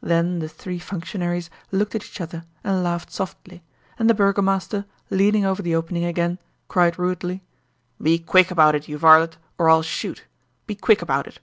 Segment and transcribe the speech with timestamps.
[0.00, 3.62] Then the three functionaries looked at each other and laughed softly,
[3.98, 7.42] and the burgomaster, leaning over the opening again, cried rudely:
[8.00, 10.24] "Be quick about it, you varlet, or I'll shoot!
[10.66, 11.38] Be quick about it!"